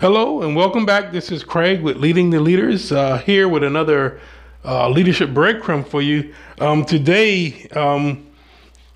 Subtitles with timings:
[0.00, 1.10] Hello and welcome back.
[1.10, 4.20] This is Craig with Leading the Leaders uh, here with another
[4.64, 6.32] uh, leadership breadcrumb for you.
[6.60, 8.24] Um, today, um,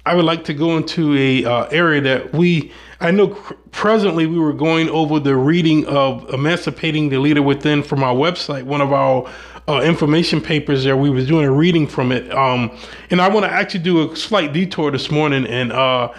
[0.07, 2.71] I would like to go into a uh, area that we
[3.01, 7.83] I know cr- presently we were going over the reading of Emancipating the Leader Within
[7.83, 9.29] from our website, one of our
[9.67, 10.97] uh, information papers there.
[10.97, 12.79] We was doing a reading from it, um,
[13.11, 16.13] and I want to actually do a slight detour this morning and uh,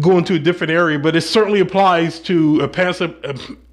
[0.00, 2.60] go into a different area, but it certainly applies to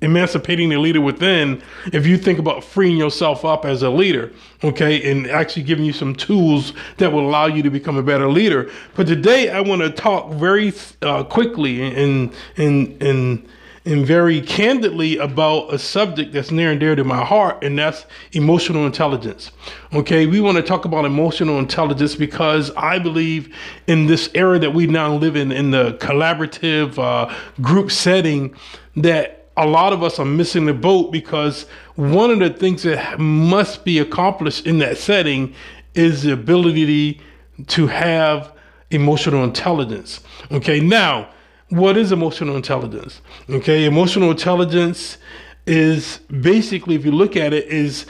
[0.02, 1.62] emancipating the leader within
[1.92, 4.32] if you think about freeing yourself up as a leader,
[4.64, 8.30] okay, and actually giving you some tools that will allow you to become a better
[8.30, 8.70] leader.
[8.96, 10.72] But today I want to talk very
[11.02, 13.48] uh, quickly and, and, and,
[13.84, 18.06] and very candidly about a subject that's near and dear to my heart, and that's
[18.34, 19.52] emotional intelligence.
[19.94, 23.56] Okay, we want to talk about emotional intelligence because I believe
[23.88, 28.56] in this era that we now live in, in the collaborative uh, group setting,
[28.96, 31.64] that a lot of us are missing the boat because
[31.96, 35.54] one of the things that must be accomplished in that setting
[35.96, 37.20] is the ability
[37.68, 38.54] to have
[38.92, 40.22] emotional intelligence.
[40.52, 41.30] Okay, now
[41.72, 43.22] what is emotional intelligence?
[43.50, 45.18] Okay, emotional intelligence
[45.66, 48.06] is basically, if you look at it, is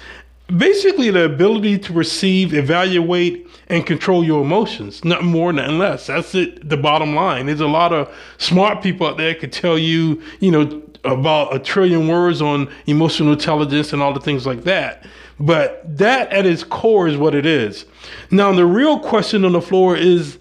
[0.58, 5.06] basically the ability to receive, evaluate, and control your emotions.
[5.06, 6.08] Nothing more, nothing less.
[6.08, 6.68] That's it.
[6.68, 7.46] The bottom line.
[7.46, 11.60] There's a lot of smart people out there could tell you, you know, about a
[11.60, 15.06] trillion words on emotional intelligence and all the things like that.
[15.40, 17.86] But that at its core is what it is.
[18.32, 20.38] Now, the real question on the floor is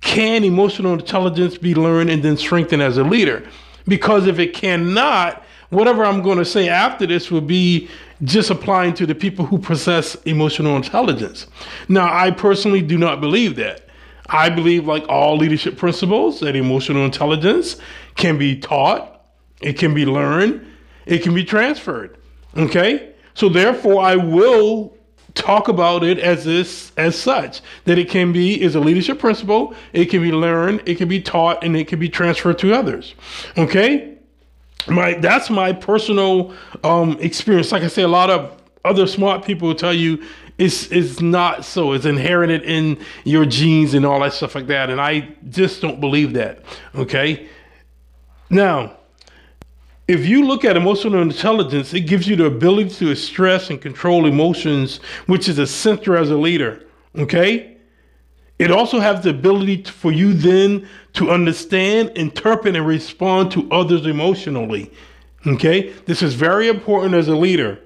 [0.00, 3.46] can emotional intelligence be learned and then strengthened as a leader?
[3.86, 7.88] Because if it cannot, whatever I'm going to say after this will be
[8.22, 11.46] just applying to the people who possess emotional intelligence.
[11.88, 13.86] Now, I personally do not believe that.
[14.28, 17.76] I believe, like all leadership principles, that emotional intelligence
[18.16, 19.24] can be taught,
[19.60, 20.64] it can be learned,
[21.06, 22.16] it can be transferred.
[22.56, 23.12] Okay?
[23.34, 24.96] So, therefore, I will
[25.34, 27.60] talk about it as this as such.
[27.84, 31.20] That it can be is a leadership principle it can be learned it can be
[31.20, 33.14] taught and it can be transferred to others.
[33.56, 34.16] Okay?
[34.86, 36.54] My that's my personal
[36.84, 37.72] um experience.
[37.72, 40.22] Like i say a lot of other smart people will tell you
[40.58, 41.92] it's it's not so.
[41.92, 46.00] It's inherited in your genes and all that stuff like that and i just don't
[46.00, 46.64] believe that.
[46.94, 47.48] Okay?
[48.48, 48.96] Now
[50.10, 54.26] if you look at emotional intelligence, it gives you the ability to stress and control
[54.26, 56.84] emotions, which is essential as a leader.
[57.16, 57.76] Okay?
[58.58, 63.70] It also has the ability to, for you then to understand, interpret, and respond to
[63.70, 64.90] others emotionally.
[65.46, 65.92] Okay?
[66.06, 67.78] This is very important as a leader.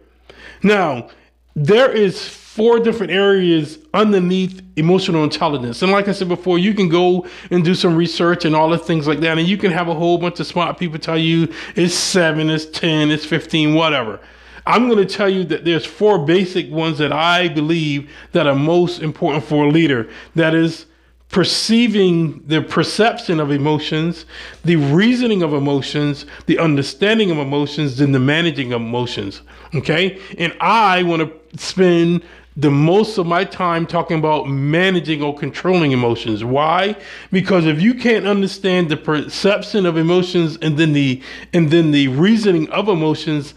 [0.63, 1.11] Now,
[1.55, 5.83] there is four different areas underneath emotional intelligence.
[5.83, 8.79] And like I said before, you can go and do some research and all the
[8.79, 9.39] things like that.
[9.39, 12.67] And you can have a whole bunch of smart people tell you it's seven, it's
[12.67, 14.21] 10, it's 15, whatever.
[14.67, 18.55] I'm going to tell you that there's four basic ones that I believe that are
[18.55, 20.09] most important for a leader.
[20.37, 20.87] That is
[21.31, 24.27] perceiving the perception of emotions,
[24.65, 29.43] the reasoning of emotions, the understanding of emotions, and the managing of emotions.
[29.75, 30.21] Okay.
[30.39, 32.23] And I want to spend
[32.57, 36.45] the most of my time talking about managing or controlling emotions.
[36.45, 36.97] Why?
[37.33, 41.21] Because if you can't understand the perception of emotions and then the
[41.53, 43.55] and then the reasoning of emotions,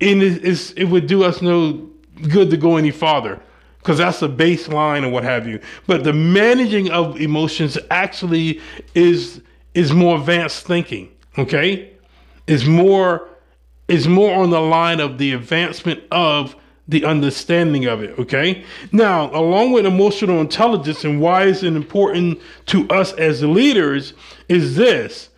[0.00, 1.90] it, is, it would do us no
[2.28, 3.40] good to go any farther
[3.78, 5.60] because that's the baseline or what have you.
[5.86, 8.60] But the managing of emotions actually
[8.94, 9.42] is
[9.74, 11.10] is more advanced thinking.
[11.36, 11.92] Okay,
[12.46, 13.28] is more
[13.88, 16.56] is more on the line of the advancement of
[16.90, 18.18] the understanding of it.
[18.18, 18.64] Okay.
[18.90, 24.12] Now, along with emotional intelligence and why is it important to us as leaders
[24.48, 25.28] is this.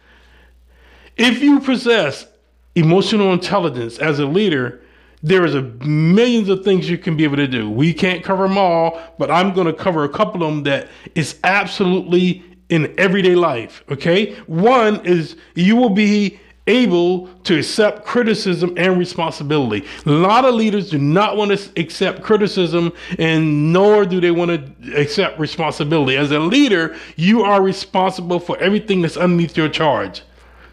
[1.17, 2.27] If you possess
[2.75, 4.81] emotional intelligence as a leader,
[5.23, 7.69] there is a millions of things you can be able to do.
[7.69, 10.89] We can't cover them all, but I'm going to cover a couple of them that
[11.15, 13.85] is absolutely in everyday life.
[13.91, 14.35] Okay.
[14.47, 19.87] One is you will be able to accept criticism and responsibility.
[20.07, 24.51] A lot of leaders do not want to accept criticism and nor do they want
[24.51, 26.17] to accept responsibility.
[26.17, 30.23] As a leader, you are responsible for everything that's underneath your charge,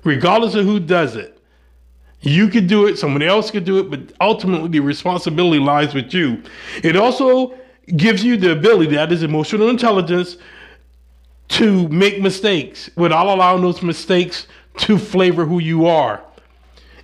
[0.03, 1.41] regardless of who does it.
[2.21, 6.13] You could do it, someone else could do it, but ultimately the responsibility lies with
[6.13, 6.43] you.
[6.83, 7.57] It also
[7.95, 10.37] gives you the ability, that is emotional intelligence,
[11.47, 14.47] to make mistakes without allowing those mistakes
[14.77, 16.21] to flavor who you are.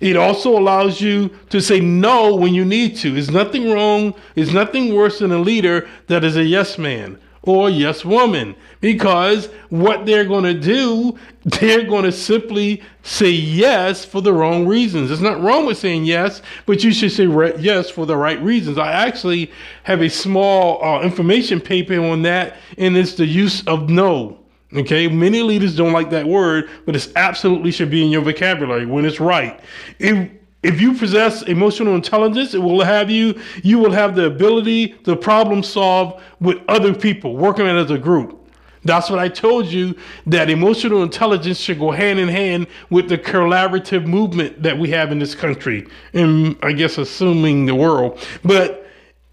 [0.00, 3.12] It also allows you to say no when you need to.
[3.12, 7.70] There's nothing wrong, there's nothing worse than a leader that is a yes man or
[7.70, 14.20] yes woman because what they're going to do, they're going to simply say yes for
[14.20, 15.10] the wrong reasons.
[15.10, 18.40] It's not wrong with saying yes, but you should say re- yes for the right
[18.42, 18.78] reasons.
[18.78, 19.50] I actually
[19.84, 24.38] have a small uh, information paper on that, and it's the use of no.
[24.76, 28.84] Okay, many leaders don't like that word, but it absolutely should be in your vocabulary
[28.84, 29.58] when it's right.
[29.98, 30.30] If
[30.62, 35.14] if you possess emotional intelligence, it will have you, you will have the ability to
[35.14, 38.50] problem solve with other people, working as a group.
[38.82, 39.96] That's what I told you
[40.26, 45.12] that emotional intelligence should go hand in hand with the collaborative movement that we have
[45.12, 48.18] in this country, and I guess assuming the world.
[48.44, 48.85] But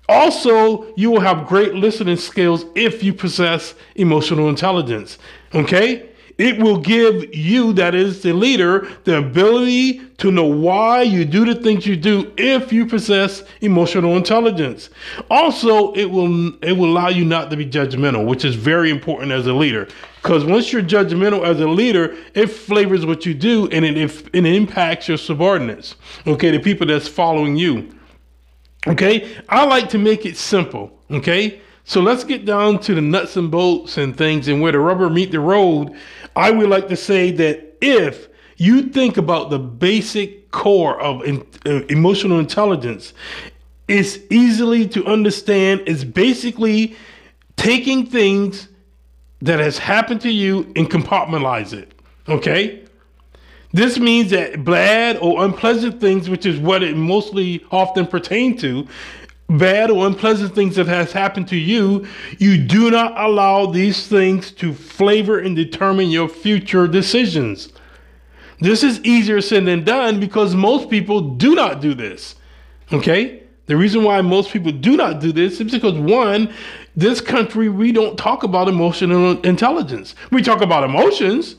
[0.10, 5.18] also, you will have great listening skills if you possess emotional intelligence.
[5.54, 6.10] Okay?
[6.38, 11.46] It will give you, that is the leader, the ability to know why you do
[11.46, 14.90] the things you do if you possess emotional intelligence.
[15.30, 19.32] Also, it will it will allow you not to be judgmental, which is very important
[19.32, 19.88] as a leader.
[20.24, 24.30] Because once you're judgmental as a leader, it flavors what you do and it, it,
[24.34, 25.96] it impacts your subordinates.
[26.26, 27.94] Okay, the people that's following you.
[28.88, 30.92] Okay, I like to make it simple.
[31.10, 34.80] Okay, so let's get down to the nuts and bolts and things and where the
[34.80, 35.94] rubber meet the road.
[36.36, 38.28] I would like to say that if
[38.58, 43.14] you think about the basic core of in, uh, emotional intelligence,
[43.88, 45.84] it's easily to understand.
[45.86, 46.96] It's basically
[47.58, 48.70] taking things
[49.42, 51.94] that has happened to you and compartmentalize it.
[52.28, 52.84] Okay?
[53.74, 58.88] This means that bad or unpleasant things, which is what it mostly often pertain to,
[59.50, 62.06] bad or unpleasant things that has happened to you,
[62.38, 67.74] you do not allow these things to flavor and determine your future decisions.
[68.60, 72.36] This is easier said than done because most people do not do this.
[72.92, 73.44] Okay?
[73.66, 76.54] The reason why most people do not do this is because one,
[76.96, 80.16] this country, we don't talk about emotional intelligence.
[80.32, 81.56] We talk about emotions,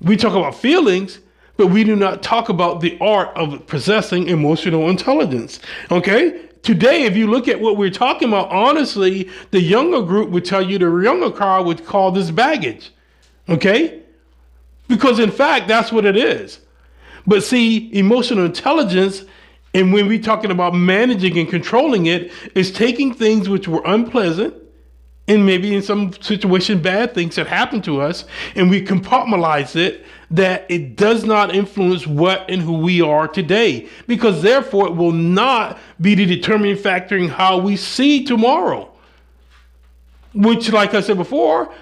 [0.00, 1.18] we talk about feelings,
[1.56, 5.60] but we do not talk about the art of possessing emotional intelligence.
[5.90, 6.48] Okay?
[6.62, 10.62] today, if you look at what we're talking about, honestly, the younger group would tell
[10.62, 12.90] you the younger crowd would call this baggage.
[13.48, 14.02] Okay?
[14.86, 16.60] Because in fact, that's what it is.
[17.26, 19.24] But see, emotional intelligence,
[19.74, 24.54] and when we're talking about managing and controlling it, is taking things which were unpleasant
[25.28, 28.24] and maybe in some situation bad things that happen to us,
[28.56, 33.88] and we compartmentalize it that it does not influence what and who we are today,
[34.06, 38.90] because therefore it will not be the determining factor in how we see tomorrow.
[40.34, 41.72] Which, like I said before,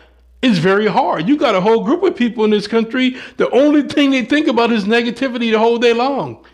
[0.43, 1.29] is very hard.
[1.29, 4.49] You got a whole group of people in this country, the only thing they think
[4.49, 6.45] about is negativity the whole day long.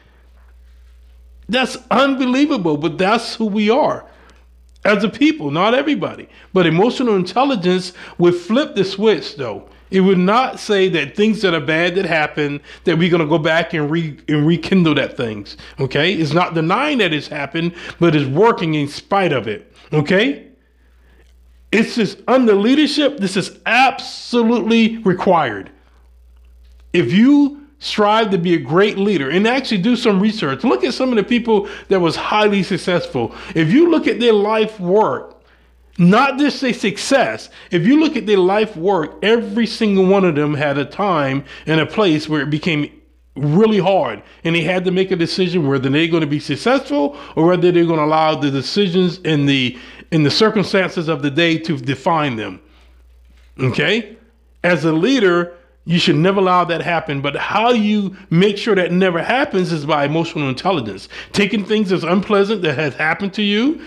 [1.48, 4.06] That's unbelievable, but that's who we are
[4.84, 6.29] as a people, not everybody.
[6.52, 9.69] But emotional intelligence would flip the switch, though.
[9.90, 13.38] It would not say that things that are bad that happen that we're gonna go
[13.38, 15.58] back and re and rekindle that things.
[15.79, 19.70] Okay, it's not denying that it's happened, but it's working in spite of it.
[19.93, 20.46] Okay,
[21.73, 23.19] it's just under leadership.
[23.19, 25.70] This is absolutely required.
[26.94, 30.62] If you strive to be a great leader and actually do some research.
[30.62, 33.34] Look at some of the people that was highly successful.
[33.56, 35.43] If you look at their life work,
[35.99, 40.36] not just a success, if you look at their life work, every single one of
[40.36, 42.89] them had a time and a place where it became
[43.34, 47.19] really hard and they had to make a decision whether they're going to be successful
[47.34, 49.77] or whether they're going to allow the decisions in the
[50.12, 52.60] in the circumstances of the day to define them.
[53.58, 54.17] Okay?
[54.62, 57.20] As a leader, you should never allow that happen.
[57.20, 61.08] But how you make sure that never happens is by emotional intelligence.
[61.32, 63.82] Taking things as unpleasant that has happened to you.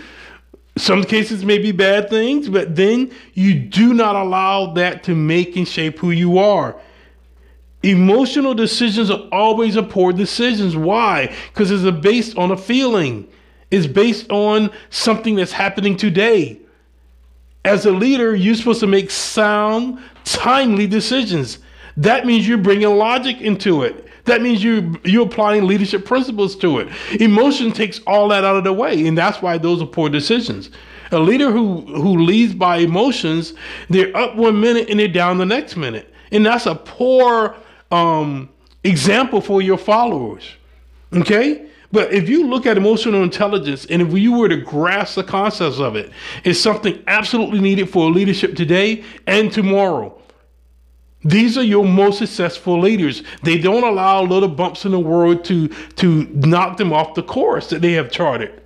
[0.76, 5.56] Some cases may be bad things, but then you do not allow that to make
[5.56, 6.78] and shape who you are.
[7.82, 10.76] Emotional decisions are always a poor decisions.
[10.76, 11.34] Why?
[11.48, 13.26] Because it's based on a feeling.
[13.70, 16.60] It's based on something that's happening today.
[17.64, 21.58] As a leader, you're supposed to make sound, timely decisions.
[21.96, 24.06] That means you're bringing logic into it.
[24.24, 26.88] That means you you're applying leadership principles to it.
[27.20, 30.70] Emotion takes all that out of the way, and that's why those are poor decisions.
[31.12, 33.54] A leader who who leads by emotions,
[33.88, 37.54] they're up one minute and they're down the next minute, and that's a poor
[37.92, 38.50] um,
[38.82, 40.44] example for your followers.
[41.12, 41.62] Okay.
[41.92, 45.78] But if you look at emotional intelligence and if you were to grasp the concepts
[45.78, 46.10] of it,
[46.42, 50.20] it's something absolutely needed for leadership today and tomorrow.
[51.26, 53.24] These are your most successful leaders.
[53.42, 57.68] They don't allow little bumps in the road to, to knock them off the course
[57.70, 58.62] that they have charted.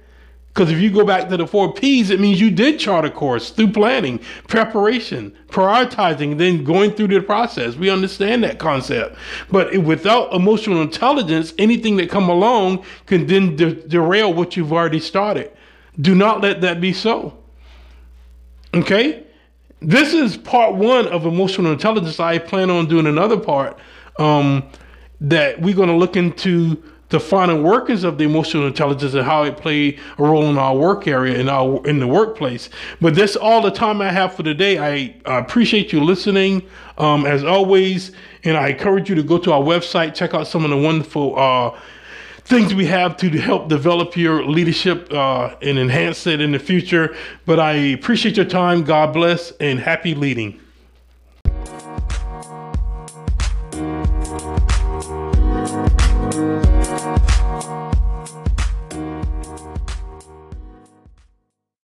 [0.53, 3.11] Because if you go back to the four P's, it means you did chart a
[3.11, 7.77] course through planning, preparation, prioritizing, then going through the process.
[7.77, 9.17] We understand that concept.
[9.51, 15.01] But without emotional intelligence, anything that come along can then de- derail what you've already
[15.01, 15.51] started.
[15.99, 17.39] Do not let that be so.
[18.75, 19.25] Okay?
[19.81, 22.21] This is part one of emotional intelligence.
[22.21, 23.79] I plan on doing another part
[24.19, 24.63] um,
[25.23, 29.43] that we're going to look into the final workings of the emotional intelligence and how
[29.43, 32.69] it play a role in our work area in our in the workplace.
[33.01, 34.79] But that's all the time I have for today.
[34.79, 36.63] I, I appreciate you listening
[36.99, 38.13] um, as always,
[38.45, 41.39] and I encourage you to go to our website, check out some of the wonderful.
[41.39, 41.79] Uh,
[42.51, 47.15] things we have to help develop your leadership uh, and enhance it in the future.
[47.47, 48.83] But I appreciate your time.
[48.83, 50.61] God bless and happy leading.